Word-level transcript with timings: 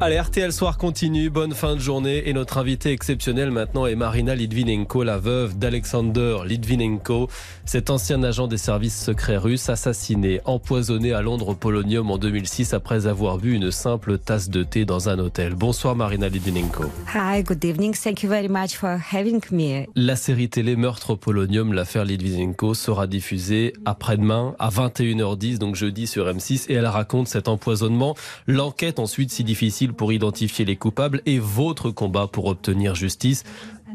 Allez, 0.00 0.20
RTL 0.20 0.52
Soir 0.52 0.78
continue, 0.78 1.28
bonne 1.28 1.54
fin 1.54 1.74
de 1.74 1.80
journée 1.80 2.28
et 2.28 2.32
notre 2.32 2.58
invité 2.58 2.92
exceptionnel 2.92 3.50
maintenant 3.50 3.84
est 3.84 3.96
Marina 3.96 4.36
Litvinenko, 4.36 5.02
la 5.02 5.18
veuve 5.18 5.58
d'Alexander 5.58 6.36
Litvinenko, 6.46 7.28
cet 7.64 7.90
ancien 7.90 8.22
agent 8.22 8.46
des 8.46 8.58
services 8.58 8.96
secrets 8.96 9.38
russes 9.38 9.68
assassiné, 9.68 10.40
empoisonné 10.44 11.12
à 11.12 11.20
Londres 11.20 11.48
au 11.48 11.54
polonium 11.56 12.12
en 12.12 12.16
2006 12.16 12.74
après 12.74 13.08
avoir 13.08 13.38
bu 13.38 13.54
une 13.54 13.72
simple 13.72 14.18
tasse 14.18 14.50
de 14.50 14.62
thé 14.62 14.84
dans 14.84 15.08
un 15.08 15.18
hôtel. 15.18 15.56
Bonsoir 15.56 15.96
Marina 15.96 16.28
Litvinenko. 16.28 16.84
Hi, 17.12 17.42
good 17.42 17.64
evening. 17.64 17.92
Thank 17.92 18.22
you 18.22 18.28
very 18.28 18.48
much 18.48 18.76
for 18.76 18.98
having 19.12 19.40
me. 19.50 19.86
La 19.96 20.14
série 20.14 20.48
télé 20.48 20.76
Meurtre 20.76 21.10
au 21.10 21.16
polonium, 21.16 21.72
l'affaire 21.72 22.04
Litvinenko 22.04 22.74
sera 22.74 23.08
diffusée 23.08 23.72
après-demain 23.84 24.54
à 24.60 24.68
21h10, 24.68 25.58
donc 25.58 25.74
jeudi 25.74 26.06
sur 26.06 26.26
M6 26.26 26.66
et 26.68 26.74
elle 26.74 26.86
raconte 26.86 27.26
cet 27.26 27.48
empoisonnement, 27.48 28.14
l'enquête 28.46 29.00
ensuite 29.00 29.32
si 29.32 29.42
difficile 29.42 29.87
pour 29.94 30.12
identifier 30.12 30.64
les 30.64 30.76
coupables 30.76 31.22
et 31.26 31.38
votre 31.38 31.90
combat 31.90 32.26
pour 32.26 32.46
obtenir 32.46 32.94
justice. 32.94 33.44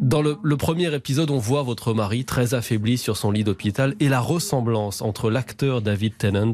Dans 0.02 0.21
le, 0.21 0.57
premier 0.57 0.93
épisode, 0.93 1.29
on 1.29 1.38
voit 1.38 1.61
votre 1.61 1.93
mari 1.93 2.25
très 2.25 2.55
affaibli 2.55 2.97
sur 2.97 3.16
son 3.16 3.31
lit 3.31 3.43
d'hôpital 3.43 3.95
et 3.99 4.09
la 4.09 4.19
ressemblance 4.19 5.02
entre 5.02 5.29
l'acteur 5.29 5.81
David 5.81 6.17
Tennant 6.17 6.52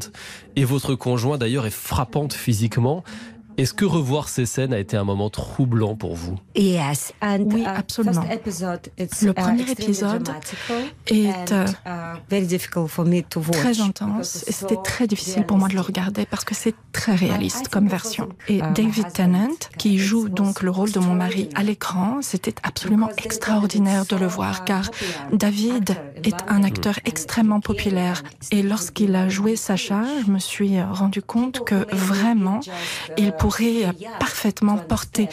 et 0.56 0.64
votre 0.64 0.94
conjoint 0.94 1.38
d'ailleurs 1.38 1.66
est 1.66 1.70
frappante 1.70 2.34
physiquement. 2.34 3.02
Est-ce 3.60 3.74
que 3.74 3.84
revoir 3.84 4.30
ces 4.30 4.46
scènes 4.46 4.72
a 4.72 4.78
été 4.78 4.96
un 4.96 5.04
moment 5.04 5.28
troublant 5.28 5.94
pour 5.94 6.16
vous? 6.16 6.38
Yes, 6.56 7.12
and, 7.20 7.44
oui, 7.52 7.60
uh, 7.60 7.66
absolument. 7.66 8.22
first 8.22 8.32
episode, 8.32 8.80
it's, 8.96 9.20
Le 9.20 9.32
uh, 9.32 9.34
premier 9.34 9.70
épisode 9.70 10.30
est 11.08 11.52
euh, 11.52 11.66
uh, 11.84 12.18
very 12.30 12.46
difficult 12.46 12.88
for 12.88 13.04
me 13.04 13.20
to 13.20 13.40
watch 13.40 13.50
très 13.50 13.72
because 13.72 13.80
intense 13.82 14.36
it's 14.36 14.48
et 14.48 14.52
c'était 14.52 14.82
très 14.82 15.06
difficile 15.06 15.44
pour 15.44 15.58
moi 15.58 15.68
de 15.68 15.74
le 15.74 15.80
realistic. 15.80 15.94
regarder 15.94 16.26
parce 16.26 16.44
que 16.46 16.54
c'est 16.54 16.74
très 16.92 17.14
réaliste 17.14 17.68
comme 17.68 17.86
version. 17.86 18.30
Et 18.48 18.62
David 18.74 19.12
Tennant, 19.12 19.58
qui 19.76 19.98
joue 19.98 20.30
donc 20.30 20.62
le 20.62 20.70
rôle 20.70 20.92
de 20.92 20.98
mon 20.98 21.14
mari 21.14 21.50
à 21.54 21.62
l'écran, 21.62 22.20
c'était 22.22 22.54
absolument 22.62 23.10
extraordinaire 23.22 24.06
de 24.06 24.16
le 24.16 24.26
voir 24.26 24.64
car 24.64 24.90
David 25.34 25.96
est 26.24 26.36
un 26.48 26.62
acteur 26.62 26.98
extrêmement 27.04 27.60
populaire 27.60 28.22
et 28.50 28.62
lorsqu'il 28.62 29.14
a 29.14 29.28
joué 29.28 29.56
Sacha, 29.56 30.02
je 30.24 30.30
me 30.30 30.38
suis 30.38 30.80
rendu 30.80 31.22
compte 31.22 31.64
que 31.64 31.86
vraiment 31.94 32.60
il 33.18 33.32
pourrait 33.32 33.92
parfaitement 34.18 34.76
porter 34.76 35.28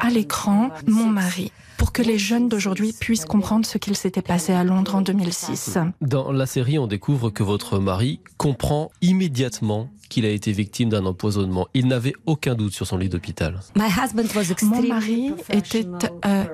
à 0.00 0.10
l'écran 0.10 0.70
mon 0.86 1.06
mari 1.06 1.52
pour 1.80 1.92
que 1.92 2.02
les 2.02 2.18
jeunes 2.18 2.50
d'aujourd'hui 2.50 2.92
puissent 2.92 3.24
comprendre 3.24 3.64
ce 3.64 3.78
qu'il 3.78 3.96
s'était 3.96 4.20
passé 4.20 4.52
à 4.52 4.64
Londres 4.64 4.96
en 4.96 5.00
2006. 5.00 5.78
Dans 6.02 6.30
la 6.30 6.44
série, 6.44 6.78
on 6.78 6.86
découvre 6.86 7.30
que 7.30 7.42
votre 7.42 7.78
mari 7.78 8.20
comprend 8.36 8.90
immédiatement 9.00 9.88
qu'il 10.10 10.26
a 10.26 10.28
été 10.28 10.52
victime 10.52 10.90
d'un 10.90 11.06
empoisonnement. 11.06 11.68
Il 11.72 11.86
n'avait 11.86 12.12
aucun 12.26 12.54
doute 12.54 12.74
sur 12.74 12.86
son 12.86 12.98
lit 12.98 13.08
d'hôpital. 13.08 13.60
My 13.76 13.84
husband 13.84 14.34
was 14.36 14.52
Mon 14.62 14.82
mari 14.82 15.32
était 15.48 15.84
professional 15.84 16.10
euh, 16.26 16.44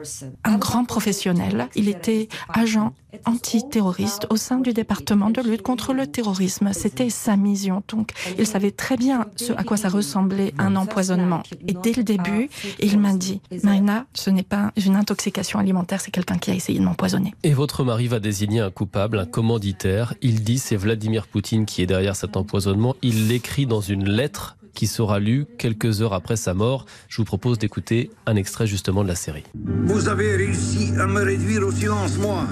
un 0.44 0.58
grand 0.58 0.84
professionnel. 0.84 1.69
Il 1.74 1.88
était 1.88 2.28
agent 2.52 2.92
antiterroriste 3.25 4.27
au 4.31 4.36
sein 4.36 4.59
du 4.59 4.72
département 4.72 5.31
de 5.31 5.41
lutte 5.41 5.62
contre 5.62 5.92
le 5.92 6.06
terrorisme. 6.06 6.70
C'était 6.72 7.11
sa 7.11 7.36
mission. 7.36 7.83
Donc, 7.89 8.12
il 8.39 8.47
savait 8.47 8.70
très 8.70 8.97
bien 8.97 9.27
à 9.56 9.64
quoi 9.64 9.77
ça 9.77 9.89
ressemblait 9.89 10.53
un 10.59 10.77
empoisonnement. 10.77 11.42
Et 11.67 11.75
dès 11.83 11.92
le 11.92 12.03
début, 12.03 12.48
il 12.81 12.98
m'a 12.98 13.14
dit, 13.14 13.41
Marina, 13.62 14.06
ce 14.14 14.31
n'est 14.31 14.42
pas 14.42 14.72
une 14.77 14.97
intoxication 14.97 15.59
alimentaire, 15.59 16.00
c'est 16.00 16.11
quelqu'un 16.11 16.39
qui 16.39 16.50
a 16.50 16.55
essayé 16.55 16.78
de 16.78 16.84
m'empoisonner. 16.84 17.34
Et 17.42 17.53
votre 17.53 17.84
mari 17.84 18.09
va 18.09 18.20
désigner 18.20 18.61
un 18.61 18.70
coupable, 18.70 19.19
un 19.19 19.27
commanditaire. 19.27 20.14
Il 20.22 20.42
dit 20.42 20.59
c'est 20.59 20.77
Vladimir 20.77 21.27
Poutine 21.27 21.67
qui 21.67 21.83
est 21.83 21.87
derrière 21.87 22.17
cet 22.17 22.37
empoisonnement. 22.37 22.94
Il 23.03 23.28
l'écrit 23.28 23.67
dans 23.67 23.81
une 23.81 24.09
lettre 24.09 24.56
qui 24.77 24.86
sera 24.86 25.19
lue 25.19 25.46
quelques 25.58 26.02
heures 26.02 26.12
après 26.12 26.36
sa 26.36 26.55
mort. 26.55 26.86
Je 27.08 27.16
vous 27.16 27.24
propose 27.24 27.58
d'écouter 27.58 28.10
un 28.26 28.37
extrait 28.37 28.69
justement 28.69 29.03
de 29.03 29.09
la 29.09 29.16
série. 29.16 29.42
Vous 29.54 30.09
avez 30.09 30.37
réussi 30.37 30.92
à 31.00 31.06
me 31.06 31.22
réduire 31.22 31.66
au 31.66 31.72
silence, 31.72 32.16
moi. 32.19 32.47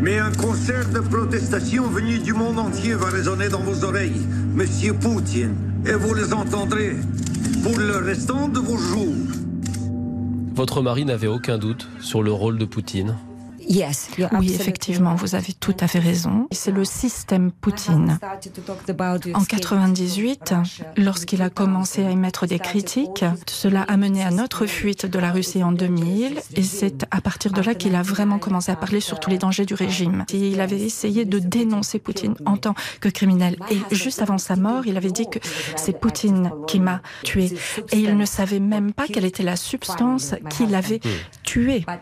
Mais 0.00 0.18
un 0.18 0.32
concert 0.32 0.88
de 0.90 1.00
protestation 1.00 1.88
venu 1.88 2.18
du 2.18 2.32
monde 2.32 2.58
entier 2.58 2.94
va 2.94 3.06
résonner 3.06 3.48
dans 3.48 3.60
vos 3.60 3.84
oreilles, 3.84 4.22
Monsieur 4.54 4.94
Poutine, 4.94 5.56
et 5.84 5.94
vous 5.94 6.14
les 6.14 6.32
entendrez 6.32 6.96
pour 7.62 7.78
le 7.78 7.96
restant 7.96 8.48
de 8.48 8.60
vos 8.60 8.78
jours. 8.78 9.14
Votre 10.54 10.82
mari 10.82 11.04
n'avait 11.04 11.26
aucun 11.26 11.58
doute 11.58 11.88
sur 12.00 12.22
le 12.22 12.30
rôle 12.30 12.58
de 12.58 12.64
Poutine. 12.64 13.16
Yes, 13.68 14.10
Oui, 14.38 14.52
effectivement, 14.54 15.14
vous 15.14 15.34
avez 15.34 15.52
tout 15.52 15.76
à 15.80 15.88
fait 15.88 15.98
raison. 15.98 16.46
C'est 16.52 16.70
le 16.70 16.84
système 16.84 17.50
Poutine. 17.50 18.18
En 19.34 19.44
98, 19.44 20.54
lorsqu'il 20.96 21.42
a 21.42 21.50
commencé 21.50 22.04
à 22.04 22.10
émettre 22.10 22.46
des 22.46 22.58
critiques, 22.58 23.24
cela 23.46 23.82
a 23.82 23.96
mené 23.96 24.22
à 24.22 24.30
notre 24.30 24.66
fuite 24.66 25.06
de 25.06 25.18
la 25.18 25.30
Russie 25.30 25.62
en 25.62 25.72
2000 25.72 26.40
et 26.54 26.62
c'est 26.62 27.06
à 27.10 27.20
partir 27.20 27.52
de 27.52 27.60
là 27.60 27.74
qu'il 27.74 27.94
a 27.94 28.02
vraiment 28.02 28.38
commencé 28.38 28.70
à 28.72 28.76
parler 28.76 29.00
sur 29.00 29.20
tous 29.20 29.30
les 29.30 29.38
dangers 29.38 29.66
du 29.66 29.74
régime. 29.74 30.24
Il 30.32 30.60
avait 30.60 30.80
essayé 30.80 31.24
de 31.24 31.38
dénoncer 31.38 31.98
Poutine 31.98 32.34
en 32.46 32.56
tant 32.56 32.74
que 33.00 33.08
criminel 33.08 33.56
et 33.70 33.94
juste 33.94 34.22
avant 34.22 34.38
sa 34.38 34.56
mort, 34.56 34.86
il 34.86 34.96
avait 34.96 35.10
dit 35.10 35.28
que 35.28 35.38
c'est 35.76 35.98
Poutine 35.98 36.50
qui 36.66 36.80
m'a 36.80 37.00
tué 37.22 37.52
et 37.92 37.98
il 37.98 38.16
ne 38.16 38.24
savait 38.24 38.60
même 38.60 38.92
pas 38.92 39.06
quelle 39.06 39.24
était 39.24 39.42
la 39.42 39.56
substance 39.56 40.34
qui 40.50 40.66
l'avait 40.66 41.00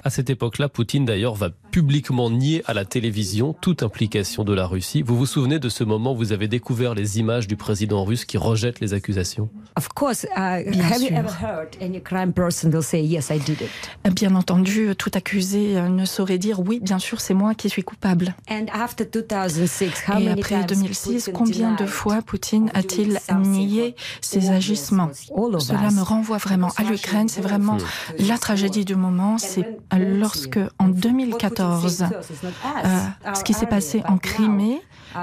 À 0.05 0.11
cette 0.11 0.31
époque-là, 0.31 0.69
Poutine 0.69 1.05
d'ailleurs 1.05 1.35
va 1.35 1.51
publiquement 1.72 2.31
nier 2.31 2.62
à 2.66 2.75
la 2.75 2.84
télévision 2.84 3.55
toute 3.59 3.83
implication 3.83 4.44
de 4.44 4.53
la 4.53 4.66
Russie. 4.66 5.00
Vous 5.00 5.16
vous 5.16 5.25
souvenez 5.25 5.59
de 5.59 5.71
ce 5.71 5.84
moment 5.84 6.12
où 6.12 6.16
vous 6.16 6.33
avez 6.33 6.47
découvert 6.47 6.94
les 6.94 7.19
images 7.19 7.49
du 7.49 7.56
président 7.56 8.05
russe 8.05 8.27
qui 8.27 8.37
rejette 8.37 8.81
les 8.81 8.93
accusations? 8.93 9.49
Of 9.78 9.88
course, 9.88 10.27
have 10.37 10.66
you 10.66 11.09
sûr. 11.09 11.16
ever 11.16 11.31
heard 11.43 11.69
any 11.81 12.00
crime 12.00 12.34
person 12.34 12.71
will 12.71 12.83
say 12.83 13.03
yes, 13.03 13.31
I 13.31 13.38
did 13.38 13.62
it? 13.62 14.15
Bien 14.15 14.34
entendu, 14.34 14.94
tout 14.99 15.10
accusé 15.15 15.78
euh, 15.78 15.88
ne 15.88 16.05
saurait 16.05 16.37
dire 16.37 16.60
oui, 16.60 16.78
bien 16.78 16.99
sûr, 16.99 17.22
c'est 17.22 17.33
moi 17.33 17.55
qui 17.55 17.71
suis 17.71 17.83
coupable. 17.83 18.34
And 18.50 18.66
after 18.75 19.06
2006, 19.06 20.04
how 20.06 20.19
Et 20.21 20.28
après 20.28 20.66
times 20.66 20.66
2006, 20.66 21.25
Putin 21.25 21.33
combien 21.33 21.75
de 21.75 21.87
fois 21.87 22.21
Poutine 22.21 22.71
a-t-il 22.75 23.19
nié 23.47 23.97
ses 24.21 24.50
agissements 24.50 25.10
Cela 25.15 25.91
me 25.91 26.03
renvoie 26.03 26.37
vraiment 26.37 26.69
à 26.77 26.83
l'Ukraine. 26.83 27.31
C'est 27.31 27.41
vraiment 27.41 27.78
la 28.19 28.37
tragédie 28.37 28.84
du 28.84 28.94
moment. 28.94 29.39
C'est 29.39 29.78
lorsque, 29.97 30.60
en 30.78 30.89
2014, 30.89 31.62
euh, 31.62 33.34
ce 33.34 33.45
qui 33.45 33.55
s'est 33.55 33.67
passé 33.67 34.03
en 34.06 34.19
Crimée, 34.19 34.81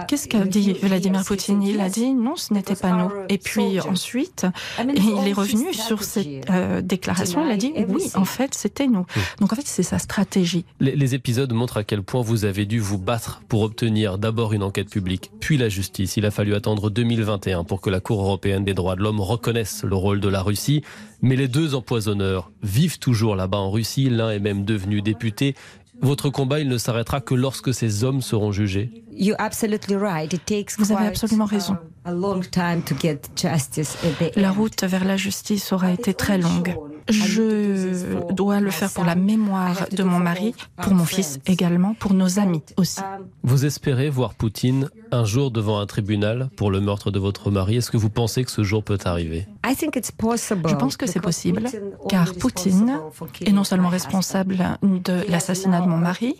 Qu'est-ce 0.07 0.27
qu'a 0.27 0.45
dit 0.45 0.73
Vladimir 0.73 1.23
Poutine? 1.23 1.61
Il 1.63 1.79
a 1.79 1.89
dit 1.89 2.13
non, 2.13 2.35
ce 2.35 2.53
n'était 2.53 2.75
pas 2.75 2.91
nous. 2.91 3.11
Et 3.29 3.37
puis 3.37 3.79
ensuite, 3.81 4.45
il 4.79 5.27
est 5.27 5.33
revenu 5.33 5.73
sur 5.73 6.03
cette 6.03 6.49
euh, 6.49 6.81
déclaration. 6.81 7.45
Il 7.45 7.51
a 7.51 7.57
dit 7.57 7.73
oui, 7.87 8.03
en 8.15 8.25
fait, 8.25 8.53
c'était 8.53 8.87
nous. 8.87 9.05
Donc 9.39 9.53
en 9.53 9.55
fait, 9.55 9.65
c'est 9.65 9.83
sa 9.83 9.99
stratégie. 9.99 10.65
Les, 10.79 10.95
les 10.95 11.15
épisodes 11.15 11.51
montrent 11.53 11.77
à 11.77 11.83
quel 11.83 12.03
point 12.03 12.21
vous 12.21 12.45
avez 12.45 12.65
dû 12.65 12.79
vous 12.79 12.97
battre 12.97 13.41
pour 13.47 13.61
obtenir 13.61 14.17
d'abord 14.17 14.53
une 14.53 14.63
enquête 14.63 14.89
publique, 14.89 15.31
puis 15.39 15.57
la 15.57 15.69
justice. 15.69 16.17
Il 16.17 16.25
a 16.25 16.31
fallu 16.31 16.53
attendre 16.55 16.89
2021 16.89 17.63
pour 17.63 17.81
que 17.81 17.89
la 17.89 17.99
Cour 17.99 18.21
européenne 18.21 18.63
des 18.63 18.73
droits 18.73 18.95
de 18.95 19.01
l'homme 19.01 19.21
reconnaisse 19.21 19.83
le 19.83 19.95
rôle 19.95 20.19
de 20.19 20.29
la 20.29 20.41
Russie. 20.41 20.83
Mais 21.21 21.35
les 21.35 21.49
deux 21.49 21.75
empoisonneurs 21.75 22.49
vivent 22.63 22.99
toujours 22.99 23.35
là-bas 23.35 23.57
en 23.57 23.71
Russie. 23.71 24.09
L'un 24.09 24.29
est 24.31 24.39
même 24.39 24.63
devenu 24.63 25.01
député. 25.01 25.55
Votre 26.01 26.29
combat, 26.29 26.59
il 26.59 26.69
ne 26.69 26.77
s'arrêtera 26.77 27.21
que 27.21 27.35
lorsque 27.35 27.73
ces 27.73 28.03
hommes 28.03 28.21
seront 28.21 28.51
jugés. 28.51 29.03
You're 29.11 29.39
absolutely 29.39 29.95
right. 29.95 30.31
It 30.31 30.45
takes 30.45 30.77
Vous 30.77 30.91
avez 30.93 31.07
absolument 31.07 31.45
raison. 31.45 31.77
a 32.05 32.13
long 32.13 32.41
time 32.41 32.81
to 32.83 32.95
get 32.99 33.19
justice 33.35 33.97
at 34.03 34.31
the 34.31 34.35
La 34.37 34.51
route 34.51 34.83
vers 34.83 35.03
la 35.03 35.17
justice 35.17 35.73
aura 35.73 35.91
été 35.91 36.13
très 36.13 36.37
longue. 36.37 36.75
Je 37.09 38.31
dois 38.33 38.59
le 38.59 38.69
faire 38.69 38.91
pour 38.91 39.03
la 39.03 39.15
mémoire 39.15 39.87
de 39.91 40.03
mon 40.03 40.19
mari, 40.19 40.53
pour 40.81 40.93
mon 40.93 41.05
fils 41.05 41.39
également, 41.47 41.95
pour 41.95 42.13
nos 42.13 42.39
amis 42.39 42.61
aussi. 42.77 42.99
Um, 42.99 43.25
Vous 43.43 43.65
espérez 43.65 44.09
voir 44.09 44.35
Poutine 44.35 44.89
un 45.11 45.25
jour 45.25 45.51
devant 45.51 45.79
un 45.79 45.85
tribunal 45.87 46.49
pour 46.55 46.71
le 46.71 46.79
meurtre 46.81 47.09
de 47.11 47.19
votre 47.19 47.49
mari. 47.51 47.77
Est-ce 47.77 47.91
que 47.91 47.97
vous 47.97 48.11
pensez 48.11 48.43
que 48.43 48.51
ce 48.51 48.63
jour 48.63 48.83
peut 48.83 48.99
arriver? 49.05 49.47
Je 49.67 50.75
pense 50.75 50.97
que 50.97 51.05
c'est 51.05 51.19
possible, 51.19 51.63
car 52.07 52.33
Poutine 52.33 52.99
est 53.41 53.51
non 53.51 53.63
seulement 53.63 53.89
responsable 53.89 54.57
de 54.81 55.29
l'assassinat 55.29 55.81
de 55.81 55.87
mon 55.87 55.97
mari, 55.97 56.35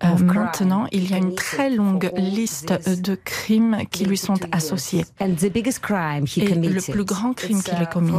a 0.00 0.12
euh, 0.12 0.18
maintenant 0.18 0.86
il 0.92 1.10
y 1.10 1.14
a 1.14 1.18
une 1.18 1.34
très 1.34 1.70
longue 1.70 2.10
liste 2.16 2.72
de 3.00 3.14
crimes 3.14 3.78
qui 3.90 4.04
lui 4.04 4.18
sont 4.18 4.34
22 4.34 4.46
years. 4.46 4.56
associés. 4.56 5.04
And 5.20 5.34
the 5.36 5.52
biggest 5.52 5.80
crime 5.80 6.24
he 6.26 6.40
Et 6.40 6.54
le 6.54 6.80
plus 6.80 7.04
grand 7.04 7.32
crime 7.32 7.62
qu'il 7.62 7.74
ait 7.74 7.82
uh, 7.82 7.86
commis. 7.86 8.12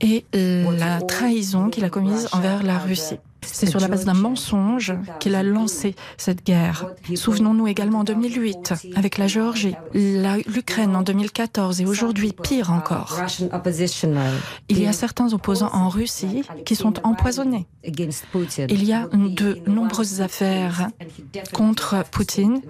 Et 0.00 0.24
la 0.32 1.00
trahison 1.00 1.70
qu'il 1.70 1.84
a 1.84 1.90
commise 1.90 2.28
envers 2.32 2.62
la 2.62 2.78
Russie. 2.78 3.18
C'est 3.52 3.66
sur 3.66 3.80
la 3.80 3.88
base 3.88 4.04
d'un 4.04 4.14
mensonge 4.14 4.94
qu'il 5.20 5.34
a 5.34 5.42
lancé 5.42 5.94
cette 6.16 6.44
guerre. 6.44 6.92
Souvenons-nous 7.14 7.66
également 7.66 8.00
en 8.00 8.04
2008 8.04 8.74
avec 8.94 9.18
la 9.18 9.26
Géorgie, 9.26 9.74
l'Ukraine 9.94 10.94
en 10.96 11.02
2014 11.02 11.80
et 11.80 11.86
aujourd'hui 11.86 12.32
pire 12.32 12.72
encore. 12.72 13.20
Il 14.68 14.80
y 14.80 14.86
a 14.86 14.92
certains 14.92 15.32
opposants 15.32 15.70
en 15.72 15.88
Russie 15.88 16.42
qui 16.64 16.76
sont 16.76 16.94
empoisonnés. 17.04 17.66
Il 17.84 18.84
y 18.84 18.92
a 18.92 19.08
de 19.12 19.58
nombreuses 19.66 20.20
affaires 20.20 20.88
contre 21.52 22.04
Poutine 22.10 22.60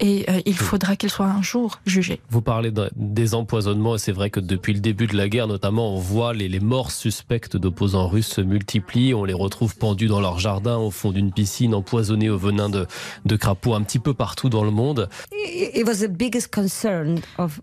et 0.00 0.24
euh, 0.28 0.40
il 0.44 0.54
faudra 0.54 0.96
qu'il 0.96 1.10
soit 1.10 1.26
un 1.26 1.42
jour 1.42 1.80
jugé. 1.86 2.20
Vous 2.30 2.42
parlez 2.42 2.72
des 2.96 3.34
empoisonnements 3.34 3.94
et 3.94 3.98
c'est 3.98 4.12
vrai 4.12 4.30
que 4.30 4.40
depuis 4.40 4.74
le 4.74 4.80
début 4.80 5.06
de 5.06 5.16
la 5.16 5.28
guerre 5.28 5.46
notamment, 5.46 5.94
on 5.94 5.98
voit 5.98 6.32
les, 6.32 6.60
morts 6.60 6.90
suspectes 6.90 7.56
d'opposants 7.56 8.08
russes 8.08 8.28
se 8.28 8.40
multiplient. 8.40 9.14
On 9.14 9.24
les 9.24 9.34
retrouve 9.34 9.76
pendus 9.76 10.08
dans 10.08 10.15
leur 10.20 10.38
jardin, 10.38 10.76
au 10.76 10.90
fond 10.90 11.12
d'une 11.12 11.32
piscine, 11.32 11.74
empoisonnés 11.74 12.30
au 12.30 12.38
venin 12.38 12.68
de, 12.68 12.86
de 13.24 13.36
crapauds 13.36 13.74
un 13.74 13.82
petit 13.82 13.98
peu 13.98 14.14
partout 14.14 14.48
dans 14.48 14.64
le 14.64 14.70
monde. 14.70 15.08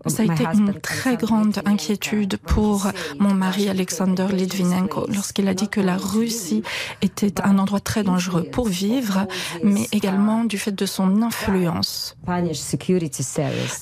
Ça 0.06 0.22
a 0.22 0.24
été 0.24 0.44
une 0.54 0.74
très 0.80 1.16
grande 1.16 1.60
inquiétude 1.64 2.36
pour 2.36 2.88
mon 3.18 3.34
mari 3.34 3.68
Alexander 3.68 4.26
Litvinenko 4.30 5.06
lorsqu'il 5.08 5.48
a 5.48 5.54
dit 5.54 5.68
que 5.68 5.80
la 5.80 5.96
Russie 5.96 6.62
était 7.02 7.40
un 7.42 7.58
endroit 7.58 7.80
très 7.80 8.02
dangereux 8.02 8.44
pour 8.44 8.68
vivre, 8.68 9.26
mais 9.62 9.86
également 9.92 10.44
du 10.44 10.58
fait 10.58 10.72
de 10.72 10.86
son 10.86 11.22
influence. 11.22 12.16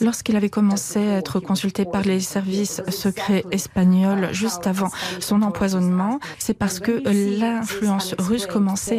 Lorsqu'il 0.00 0.36
avait 0.36 0.50
commencé 0.50 0.98
à 0.98 1.18
être 1.18 1.40
consulté 1.40 1.84
par 1.84 2.02
les 2.02 2.20
services 2.20 2.82
secrets 2.88 3.44
espagnols 3.50 4.28
juste 4.32 4.66
avant 4.66 4.90
son 5.20 5.42
empoisonnement, 5.42 6.18
c'est 6.38 6.54
parce 6.54 6.80
que 6.80 7.02
l'influence 7.38 8.14
russe 8.18 8.46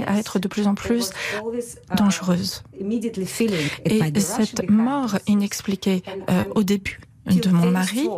à 0.08 0.18
être 0.18 0.40
de 0.40 0.48
plus 0.48 0.68
en 0.68 0.76
plus 0.76 1.12
dangereuse. 1.96 2.64
Et 3.86 4.20
cette 4.20 4.70
mort 4.70 5.18
inexpliquée 5.28 6.04
euh, 6.30 6.44
au 6.56 6.64
début 6.64 7.00
de 7.26 7.50
mon 7.50 7.72
mari, 7.72 8.10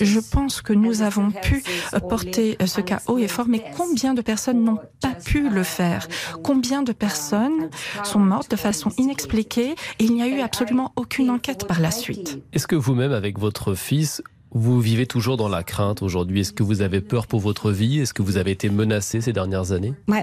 je 0.00 0.20
pense 0.20 0.62
que 0.62 0.72
nous 0.72 1.02
avons 1.02 1.30
pu 1.30 1.62
porter 2.08 2.56
ce 2.64 2.80
cas 2.80 3.00
haut 3.08 3.18
et 3.18 3.28
fort, 3.28 3.46
mais 3.48 3.64
combien 3.76 4.14
de 4.14 4.22
personnes 4.22 4.62
n'ont 4.62 4.78
pas 5.00 5.14
pu 5.14 5.48
le 5.48 5.62
faire? 5.62 6.06
Combien 6.42 6.82
de 6.82 6.92
personnes 6.92 7.70
sont 8.04 8.20
mortes 8.20 8.50
de 8.50 8.56
façon 8.56 8.90
inexpliquée 8.98 9.74
et 9.98 10.04
il 10.04 10.14
n'y 10.14 10.22
a 10.22 10.28
eu 10.28 10.40
absolument 10.40 10.92
aucune 10.96 11.30
enquête 11.30 11.66
par 11.66 11.80
la 11.80 11.90
suite? 11.90 12.38
Est-ce 12.52 12.66
que 12.66 12.76
vous-même, 12.76 13.12
avec 13.12 13.38
votre 13.38 13.74
fils, 13.74 14.22
vous 14.54 14.80
vivez 14.80 15.06
toujours 15.06 15.36
dans 15.36 15.48
la 15.48 15.62
crainte 15.62 16.02
aujourd'hui. 16.02 16.40
Est-ce 16.40 16.52
que 16.52 16.62
vous 16.62 16.82
avez 16.82 17.00
peur 17.00 17.26
pour 17.26 17.40
votre 17.40 17.70
vie? 17.70 18.00
Est-ce 18.00 18.14
que 18.14 18.22
vous 18.22 18.36
avez 18.36 18.50
été 18.50 18.68
menacé 18.68 19.20
ces 19.20 19.32
dernières 19.32 19.72
années? 19.72 19.94
My, 20.08 20.22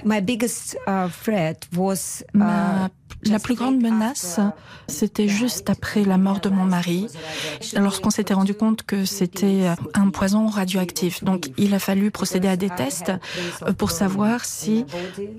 la 3.24 3.40
plus 3.40 3.56
grande 3.56 3.82
menace, 3.82 4.40
c'était 4.88 5.28
juste 5.28 5.70
après 5.70 6.04
la 6.04 6.18
mort 6.18 6.40
de 6.40 6.50
mon 6.50 6.64
mari, 6.64 7.08
lorsqu'on 7.76 8.10
s'était 8.10 8.34
rendu 8.34 8.54
compte 8.54 8.84
que 8.84 9.06
c'était 9.06 9.68
un 9.94 10.10
poison 10.10 10.48
radioactif. 10.48 11.24
Donc 11.24 11.50
il 11.58 11.74
a 11.74 11.80
fallu 11.80 12.12
procéder 12.12 12.48
à 12.48 12.56
des 12.56 12.70
tests 12.70 13.12
pour 13.78 13.92
savoir 13.92 14.46
si 14.46 14.86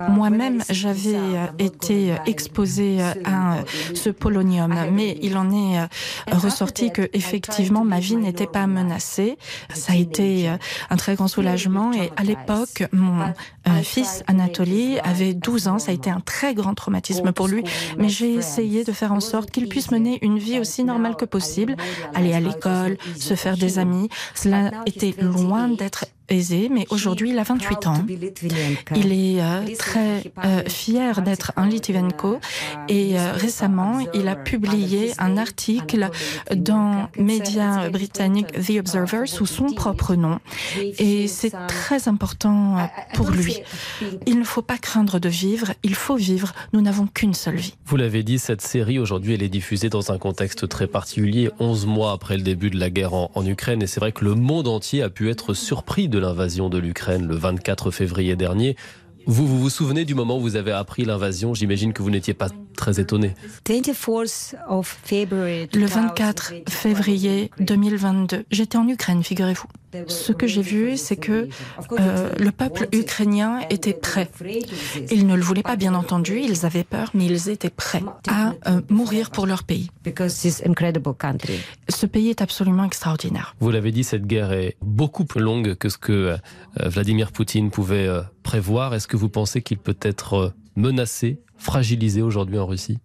moi-même 0.08 0.62
j'avais 0.68 1.18
été 1.58 2.14
exposée 2.26 3.00
à 3.24 3.64
ce 3.94 4.10
polonium. 4.10 4.74
Mais 4.92 5.18
il 5.22 5.36
en 5.36 5.50
est 5.50 5.88
ressorti 6.32 6.92
que 6.92 7.08
effectivement 7.12 7.84
ma 7.84 8.00
vie 8.00 8.16
n'était 8.16 8.46
pas 8.46 8.66
menacée. 8.66 9.38
Ça 9.74 9.94
a 9.94 9.96
été 9.96 10.50
un 10.90 10.96
très 10.96 11.14
grand 11.14 11.28
soulagement 11.28 11.92
et 11.92 12.10
à 12.16 12.24
l'époque, 12.24 12.84
fils 13.82 14.22
Anatoly 14.26 14.98
avait 15.00 15.34
12 15.34 15.68
ans. 15.68 15.78
Ça 15.78 15.90
a 15.90 15.94
été 15.94 16.10
un 16.10 16.20
très 16.20 16.54
grand 16.54 16.74
traumatisme 16.74 17.32
pour 17.32 17.48
lui. 17.48 17.64
mais 17.98 18.08
j'ai 18.08 18.34
essayé 18.34 18.84
de 18.84 18.92
faire 18.92 19.12
en 19.12 19.20
sorte 19.20 19.50
qu'il 19.50 19.68
puisse 19.68 19.90
mener 19.90 20.18
une 20.22 20.38
vie 20.38 20.58
aussi 20.58 20.84
normale 20.84 21.16
que 21.16 21.24
possible, 21.24 21.76
aller 22.14 22.32
à 22.32 22.40
l'école, 22.40 22.96
se 23.18 23.34
faire 23.34 23.56
des 23.56 23.78
amis. 23.78 24.08
Cela 24.34 24.70
était 24.86 25.14
loin 25.20 25.68
d'être 25.68 26.06
aisé, 26.30 26.68
mais 26.70 26.86
aujourd'hui 26.90 27.30
il 27.30 27.38
a 27.38 27.42
28 27.42 27.86
ans. 27.86 28.04
Il 28.08 29.12
est 29.12 29.42
euh, 29.42 29.62
très 29.78 30.22
euh, 30.44 30.62
fier 30.68 31.22
d'être 31.22 31.52
un 31.56 31.68
Litvenko 31.68 32.38
et 32.88 33.18
euh, 33.18 33.32
récemment 33.32 33.98
il 34.14 34.28
a 34.28 34.36
publié 34.36 35.12
un 35.18 35.36
article 35.36 36.08
dans 36.54 37.08
médias 37.18 37.90
britanniques 37.90 38.52
The 38.52 38.78
Observer 38.78 39.26
sous 39.26 39.46
son 39.46 39.66
propre 39.66 40.14
nom 40.14 40.38
et 40.98 41.26
c'est 41.28 41.52
très 41.66 42.08
important 42.08 42.88
pour 43.14 43.30
lui. 43.30 43.58
Il 44.26 44.38
ne 44.38 44.44
faut 44.44 44.62
pas 44.62 44.78
craindre 44.78 45.18
de 45.18 45.28
vivre, 45.28 45.72
il 45.82 45.94
faut 45.94 46.16
vivre, 46.16 46.52
nous 46.72 46.80
n'avons 46.80 47.06
qu'une 47.06 47.34
seule 47.34 47.56
vie. 47.56 47.74
Vous 47.86 47.96
l'avez 47.96 48.22
dit, 48.22 48.38
cette 48.38 48.62
série 48.62 48.98
aujourd'hui 48.98 49.34
elle 49.34 49.42
est 49.42 49.48
diffusée 49.48 49.88
dans 49.88 50.12
un 50.12 50.18
contexte 50.18 50.68
très 50.68 50.86
particulier, 50.86 51.50
11 51.58 51.86
mois 51.86 52.12
après 52.12 52.36
le 52.36 52.42
début 52.42 52.70
de 52.70 52.78
la 52.78 52.90
guerre 52.90 53.14
en, 53.14 53.30
en 53.34 53.46
Ukraine 53.46 53.82
et 53.82 53.86
c'est 53.86 54.00
vrai 54.00 54.12
que 54.12 54.24
le 54.24 54.34
monde 54.34 54.68
entier 54.68 55.02
a 55.02 55.10
pu 55.10 55.30
être 55.30 55.54
surpris 55.54 56.08
de 56.08 56.19
l'invasion 56.20 56.68
de 56.68 56.78
l'Ukraine 56.78 57.26
le 57.26 57.34
24 57.34 57.90
février 57.90 58.36
dernier. 58.36 58.76
Vous, 59.26 59.46
vous 59.46 59.70
souvenez 59.70 60.04
du 60.04 60.14
moment 60.14 60.38
où 60.38 60.40
vous 60.40 60.56
avez 60.56 60.72
appris 60.72 61.04
l'invasion? 61.04 61.54
J'imagine 61.54 61.92
que 61.92 62.02
vous 62.02 62.10
n'étiez 62.10 62.34
pas 62.34 62.48
très 62.80 62.98
étonné. 62.98 63.34
Le 63.68 65.86
24 65.86 66.54
février 66.68 67.50
2022, 67.60 68.44
j'étais 68.50 68.78
en 68.78 68.88
Ukraine, 68.88 69.22
figurez-vous. 69.22 69.68
Ce 70.06 70.32
que 70.32 70.46
j'ai 70.46 70.62
vu, 70.62 70.96
c'est 70.96 71.16
que 71.16 71.48
euh, 71.98 72.30
le 72.38 72.52
peuple 72.52 72.86
ukrainien 72.92 73.60
était 73.70 73.92
prêt. 73.92 74.30
Ils 75.10 75.26
ne 75.26 75.34
le 75.34 75.42
voulaient 75.42 75.64
pas, 75.64 75.76
bien 75.76 75.94
entendu, 75.94 76.40
ils 76.40 76.64
avaient 76.64 76.84
peur, 76.84 77.10
mais 77.12 77.26
ils 77.26 77.48
étaient 77.48 77.70
prêts 77.70 78.04
à 78.28 78.54
euh, 78.68 78.80
mourir 78.88 79.30
pour 79.30 79.46
leur 79.46 79.64
pays. 79.64 79.90
Ce 81.88 82.06
pays 82.06 82.30
est 82.30 82.40
absolument 82.40 82.84
extraordinaire. 82.84 83.56
Vous 83.58 83.70
l'avez 83.70 83.90
dit, 83.90 84.04
cette 84.04 84.26
guerre 84.26 84.52
est 84.52 84.76
beaucoup 84.80 85.24
plus 85.24 85.42
longue 85.42 85.74
que 85.74 85.88
ce 85.88 85.98
que 85.98 86.12
euh, 86.12 86.36
Vladimir 86.88 87.32
Poutine 87.32 87.70
pouvait 87.70 88.08
prévoir. 88.42 88.94
Est-ce 88.94 89.08
que 89.08 89.16
vous 89.16 89.28
pensez 89.28 89.60
qu'il 89.60 89.78
peut 89.78 89.98
être 90.02 90.54
menacé, 90.76 91.40
fragilisé 91.60 92.22
aujourd'hui 92.22 92.58
en 92.58 92.66
Russie 92.66 92.98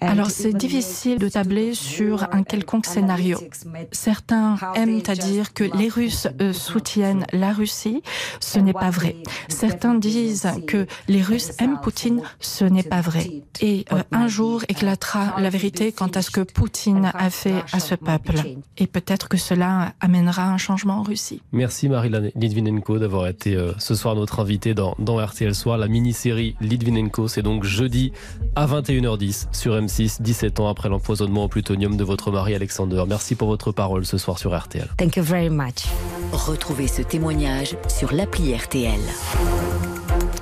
alors 0.00 0.30
c'est 0.30 0.52
difficile 0.52 1.18
de 1.18 1.28
tabler 1.28 1.74
sur 1.74 2.26
un 2.32 2.42
quelconque 2.42 2.86
scénario. 2.86 3.38
Certains 3.92 4.56
aiment 4.74 5.02
à 5.06 5.14
dire 5.14 5.52
que 5.52 5.64
les 5.76 5.88
Russes 5.88 6.28
euh, 6.40 6.52
soutiennent 6.52 7.26
la 7.32 7.52
Russie. 7.52 8.02
Ce 8.40 8.58
n'est 8.58 8.72
pas 8.72 8.90
vrai. 8.90 9.16
Certains 9.48 9.94
disent 9.94 10.48
que 10.66 10.86
les 11.08 11.22
Russes 11.22 11.52
aiment 11.58 11.78
Poutine. 11.82 12.22
Ce 12.40 12.64
n'est 12.64 12.82
pas 12.82 13.00
vrai. 13.00 13.42
Et 13.60 13.84
euh, 13.92 14.02
un 14.10 14.26
jour 14.26 14.62
éclatera 14.68 15.38
la 15.38 15.50
vérité 15.50 15.92
quant 15.92 16.08
à 16.08 16.22
ce 16.22 16.30
que 16.30 16.40
Poutine 16.40 17.10
a 17.12 17.30
fait 17.30 17.62
à 17.72 17.80
ce 17.80 17.94
peuple. 17.94 18.36
Et 18.78 18.86
peut-être 18.86 19.28
que 19.28 19.36
cela 19.36 19.92
amènera 20.00 20.50
un 20.50 20.58
changement 20.58 21.00
en 21.00 21.02
Russie. 21.02 21.42
Merci 21.52 21.88
Marila 21.88 22.20
Litvinenko 22.34 22.98
d'avoir 22.98 23.26
été 23.26 23.54
euh, 23.54 23.72
ce 23.78 23.94
soir 23.94 24.14
notre 24.14 24.40
invitée 24.40 24.74
dans, 24.74 24.94
dans 24.98 25.16
RTL 25.30 25.54
Soir. 25.54 25.78
La 25.78 25.88
mini-série 25.88 26.56
Litvinenko, 26.60 27.28
c'est 27.28 27.42
donc 27.42 27.64
jeudi 27.64 28.12
à 28.54 28.66
21h10 28.66 29.46
sur 29.52 29.80
MC. 29.80 30.20
17 30.20 30.60
ans 30.60 30.68
après 30.68 30.88
l'empoisonnement 30.88 31.44
au 31.44 31.48
plutonium 31.48 31.96
de 31.96 32.04
votre 32.04 32.30
mari 32.30 32.54
Alexander. 32.54 33.04
Merci 33.08 33.34
pour 33.34 33.48
votre 33.48 33.72
parole 33.72 34.04
ce 34.04 34.18
soir 34.18 34.38
sur 34.38 34.56
RTL. 34.56 34.88
Thank 34.98 35.16
you 35.16 35.22
very 35.22 35.50
much. 35.50 35.86
Retrouvez 36.32 36.88
ce 36.88 37.02
témoignage 37.02 37.76
sur 37.88 38.12
l'appli 38.12 38.54
RTL. 38.54 39.00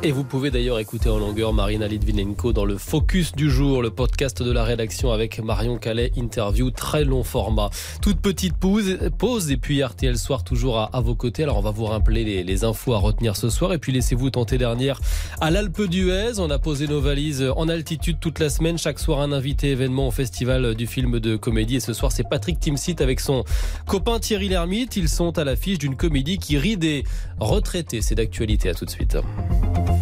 Et 0.04 0.12
vous 0.12 0.22
pouvez 0.22 0.52
d'ailleurs 0.52 0.78
écouter 0.78 1.08
en 1.08 1.18
longueur 1.18 1.52
Marina 1.52 1.88
Litvinenko 1.88 2.52
dans 2.52 2.64
le 2.64 2.78
Focus 2.78 3.32
du 3.32 3.50
jour, 3.50 3.82
le 3.82 3.90
podcast 3.90 4.40
de 4.40 4.52
la 4.52 4.62
rédaction 4.62 5.10
avec 5.10 5.40
Marion 5.40 5.76
Calais, 5.76 6.12
interview 6.14 6.70
très 6.70 7.04
long 7.04 7.24
format. 7.24 7.70
Toute 8.00 8.20
petite 8.20 8.56
pause, 8.56 8.96
pause 9.18 9.50
et 9.50 9.56
puis 9.56 9.82
RTL 9.82 10.16
Soir 10.16 10.44
toujours 10.44 10.78
à, 10.78 11.00
vos 11.00 11.16
côtés. 11.16 11.42
Alors 11.42 11.58
on 11.58 11.62
va 11.62 11.72
vous 11.72 11.86
rappeler 11.86 12.44
les, 12.44 12.64
infos 12.64 12.92
à 12.92 12.98
retenir 12.98 13.34
ce 13.34 13.50
soir 13.50 13.72
et 13.72 13.78
puis 13.78 13.90
laissez-vous 13.90 14.30
tenter 14.30 14.56
dernière 14.56 15.00
à 15.40 15.50
l'Alpe 15.50 15.82
d'Huez. 15.82 16.38
On 16.38 16.50
a 16.50 16.60
posé 16.60 16.86
nos 16.86 17.00
valises 17.00 17.44
en 17.56 17.68
altitude 17.68 18.18
toute 18.20 18.38
la 18.38 18.50
semaine. 18.50 18.78
Chaque 18.78 19.00
soir 19.00 19.20
un 19.20 19.32
invité 19.32 19.72
événement 19.72 20.06
au 20.06 20.12
festival 20.12 20.76
du 20.76 20.86
film 20.86 21.18
de 21.18 21.34
comédie 21.34 21.76
et 21.76 21.80
ce 21.80 21.92
soir 21.92 22.12
c'est 22.12 22.28
Patrick 22.28 22.60
Timsit 22.60 23.00
avec 23.00 23.18
son 23.18 23.42
copain 23.84 24.20
Thierry 24.20 24.48
Lhermitte. 24.48 24.96
Ils 24.96 25.08
sont 25.08 25.36
à 25.38 25.44
l'affiche 25.44 25.78
d'une 25.78 25.96
comédie 25.96 26.38
qui 26.38 26.56
rit 26.56 26.76
des 26.76 27.02
retraités. 27.40 28.00
C'est 28.00 28.14
d'actualité. 28.14 28.68
À 28.68 28.74
tout 28.74 28.84
de 28.84 28.90
suite. 28.90 29.16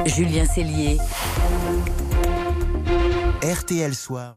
Julien 0.05 0.45
Cellier. 0.45 0.99
RTL 3.43 3.95
Soir. 3.95 4.37